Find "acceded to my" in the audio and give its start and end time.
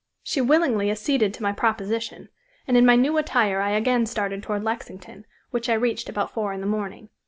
0.89-1.51